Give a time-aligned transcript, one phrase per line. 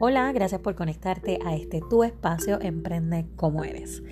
[0.00, 4.02] Hola, gracias por conectarte a este tu espacio Emprende como eres.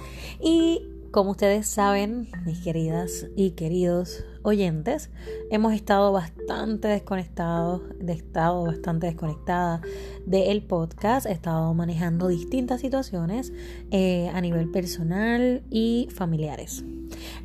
[0.41, 5.11] Y como ustedes saben, mis queridas y queridos oyentes,
[5.50, 9.82] hemos estado bastante desconectados, de estado bastante desconectada
[10.25, 11.27] del podcast.
[11.27, 13.53] He estado manejando distintas situaciones
[13.91, 16.85] eh, a nivel personal y familiares.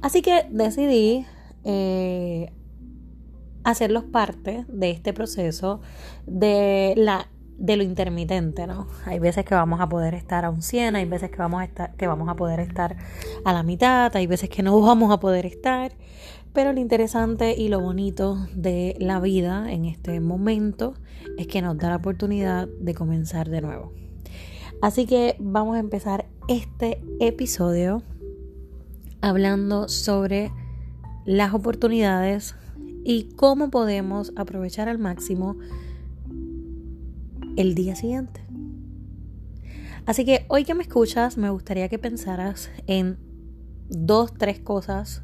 [0.01, 1.25] Así que decidí
[1.63, 2.53] eh,
[3.63, 5.81] hacerlos parte de este proceso
[6.27, 7.27] de la
[7.57, 8.87] de lo intermitente, ¿no?
[9.05, 11.65] Hay veces que vamos a poder estar a un 100, hay veces que vamos a
[11.65, 12.95] estar que vamos a poder estar
[13.43, 15.91] a la mitad, hay veces que no vamos a poder estar,
[16.53, 20.93] pero lo interesante y lo bonito de la vida en este momento
[21.37, 23.91] es que nos da la oportunidad de comenzar de nuevo.
[24.81, 28.03] Así que vamos a empezar este episodio
[29.21, 30.51] hablando sobre
[31.25, 32.55] las oportunidades
[33.03, 35.57] y cómo podemos aprovechar al máximo
[37.57, 38.45] el día siguiente.
[40.05, 43.17] Así que hoy que me escuchas, me gustaría que pensaras en
[43.89, 45.21] dos, tres cosas,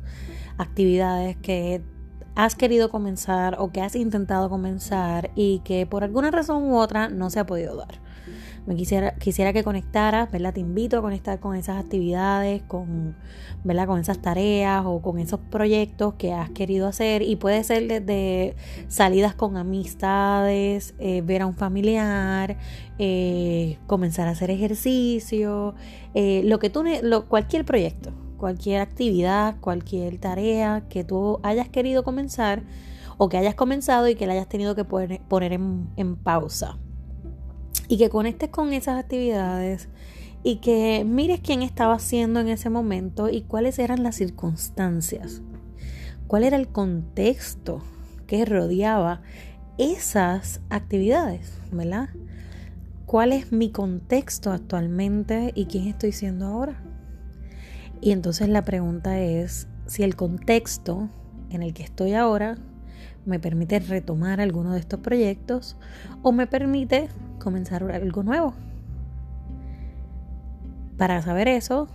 [0.57, 1.81] actividades que
[2.35, 7.07] has querido comenzar o que has intentado comenzar y que por alguna razón u otra
[7.07, 8.01] no se ha podido dar
[8.65, 10.53] me quisiera, quisiera que conectaras, ¿verdad?
[10.53, 13.15] Te invito a conectar con esas actividades, con,
[13.63, 13.87] ¿verdad?
[13.87, 18.55] Con esas tareas o con esos proyectos que has querido hacer y puede ser desde
[18.87, 22.57] salidas con amistades, eh, ver a un familiar,
[22.99, 25.75] eh, comenzar a hacer ejercicio,
[26.13, 26.83] eh, lo que tú,
[27.27, 32.63] cualquier proyecto, cualquier actividad, cualquier tarea que tú hayas querido comenzar
[33.17, 36.77] o que hayas comenzado y que la hayas tenido que poner, poner en, en pausa
[37.87, 39.89] y que conectes con esas actividades
[40.43, 45.41] y que mires quién estaba haciendo en ese momento y cuáles eran las circunstancias,
[46.27, 47.81] cuál era el contexto
[48.27, 49.21] que rodeaba
[49.77, 52.09] esas actividades, ¿verdad?
[53.05, 56.81] ¿Cuál es mi contexto actualmente y quién estoy siendo ahora?
[58.01, 61.09] Y entonces la pregunta es si el contexto
[61.49, 62.57] en el que estoy ahora
[63.25, 65.77] me permite retomar alguno de estos proyectos
[66.21, 67.09] o me permite
[67.39, 68.53] comenzar algo nuevo.
[70.97, 71.87] Para saber eso,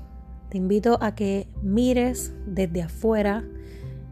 [0.49, 3.45] te invito a que mires desde afuera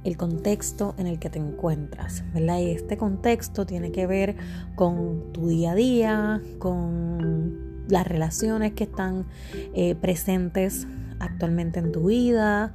[0.04, 2.60] el contexto en el que te encuentras, ¿verdad?
[2.60, 4.36] Y este contexto tiene que ver
[4.76, 9.26] con tu día a día, con las relaciones que están
[9.74, 10.86] eh, presentes
[11.18, 12.72] actualmente en tu vida,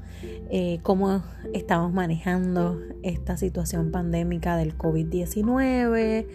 [0.50, 6.26] eh, cómo estamos manejando esta situación pandémica del COVID-19,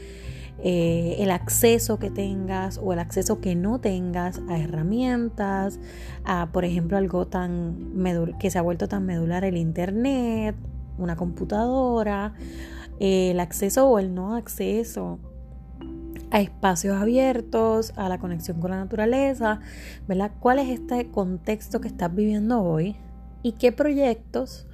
[0.59, 5.79] eh, el acceso que tengas o el acceso que no tengas a herramientas,
[6.25, 7.77] a por ejemplo algo tan
[8.39, 10.57] que se ha vuelto tan medular el internet,
[10.99, 12.35] una computadora,
[13.01, 15.19] eh, el acceso o el no acceso
[16.31, 19.61] a espacios abiertos, a la conexión con la naturaleza,
[20.09, 20.33] ¿verdad?
[20.41, 22.97] ¿Cuál es este contexto que estás viviendo hoy
[23.43, 24.67] y qué proyectos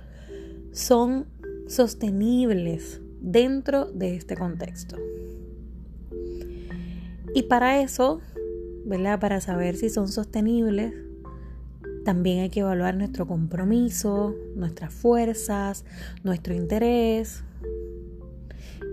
[0.72, 1.26] son
[1.68, 4.96] sostenibles dentro de este contexto?
[7.34, 8.20] Y para eso,
[8.84, 9.20] ¿verdad?
[9.20, 10.92] Para saber si son sostenibles,
[12.04, 15.84] también hay que evaluar nuestro compromiso, nuestras fuerzas,
[16.24, 17.44] nuestro interés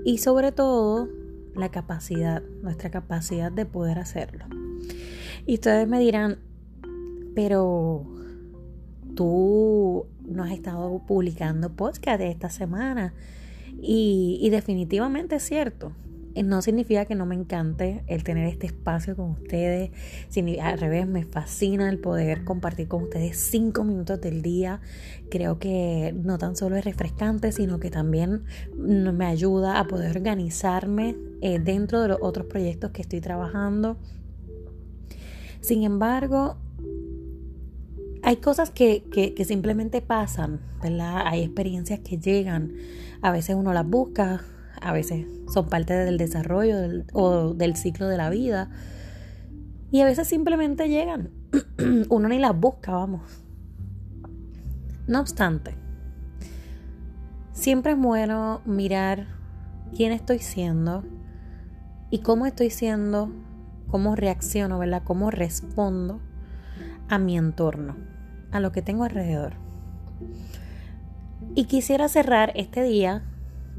[0.06, 1.10] y sobre todo
[1.56, 4.46] la capacidad, nuestra capacidad de poder hacerlo.
[5.46, 6.38] Y ustedes me dirán,
[7.36, 8.06] pero
[9.16, 13.14] tú no has estado publicando podcast esta semana.
[13.82, 15.94] Y, y definitivamente es cierto.
[16.36, 19.92] Eh, no significa que no me encante el tener este espacio con ustedes.
[20.62, 24.80] Al revés, me fascina el poder compartir con ustedes cinco minutos del día.
[25.30, 28.44] Creo que no tan solo es refrescante, sino que también
[28.78, 33.98] me ayuda a poder organizarme eh, dentro de los otros proyectos que estoy trabajando.
[35.62, 36.58] Sin embargo,
[38.30, 41.24] hay cosas que, que, simplemente pasan, ¿verdad?
[41.26, 42.74] Hay experiencias que llegan.
[43.24, 44.44] A veces uno las busca,
[44.80, 46.76] a veces son parte del desarrollo
[47.14, 48.70] o del ciclo de la vida.
[49.90, 51.32] Y a veces simplemente llegan.
[52.10, 53.44] Uno ni las busca, vamos.
[55.08, 55.74] No obstante,
[57.52, 59.26] siempre es bueno mirar
[59.96, 61.04] quién estoy siendo
[62.12, 63.32] y cómo estoy siendo,
[63.88, 65.02] cómo reacciono, ¿verdad?
[65.04, 66.22] Cómo respondo
[67.10, 67.96] a mi entorno,
[68.52, 69.54] a lo que tengo alrededor.
[71.56, 73.24] Y quisiera cerrar este día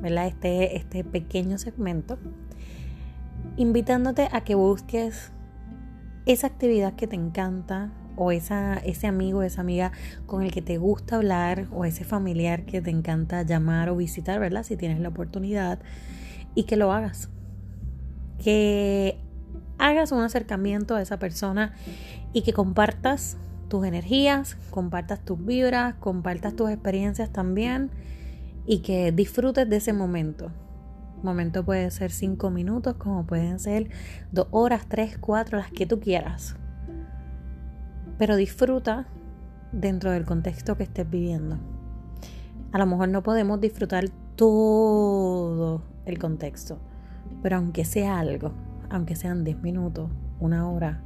[0.05, 2.19] este, este pequeño segmento,
[3.56, 5.32] invitándote a que busques
[6.26, 9.93] esa actividad que te encanta o esa, ese amigo, esa amiga
[10.26, 14.40] con el que te gusta hablar o ese familiar que te encanta llamar o visitar,
[14.40, 14.62] ¿verdad?
[14.62, 15.78] Si tienes la oportunidad
[16.55, 17.31] y que lo hagas.
[18.43, 19.19] Que
[19.78, 21.75] hagas un acercamiento a esa persona
[22.32, 23.37] y que compartas
[23.70, 27.90] tus energías, compartas tus vibras, compartas tus experiencias también
[28.67, 30.50] y que disfrutes de ese momento.
[31.22, 33.88] Momento puede ser cinco minutos, como pueden ser
[34.32, 36.56] dos horas, tres, cuatro, las que tú quieras.
[38.19, 39.06] Pero disfruta
[39.73, 41.58] dentro del contexto que estés viviendo.
[42.73, 46.78] A lo mejor no podemos disfrutar todo el contexto,
[47.43, 48.52] pero aunque sea algo,
[48.88, 51.02] aunque sean 10 minutos, una hora,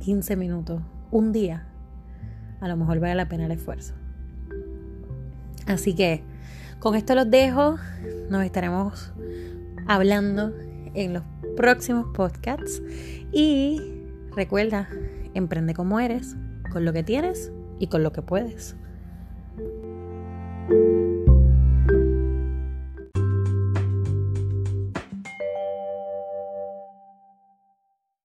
[0.00, 1.69] 15 minutos, un día,
[2.60, 3.94] a lo mejor vale la pena el esfuerzo.
[5.66, 6.22] Así que
[6.78, 7.76] con esto los dejo,
[8.28, 9.12] nos estaremos
[9.86, 10.52] hablando
[10.94, 11.22] en los
[11.56, 12.82] próximos podcasts
[13.32, 13.80] y
[14.34, 14.88] recuerda,
[15.34, 16.36] emprende como eres,
[16.72, 18.76] con lo que tienes y con lo que puedes.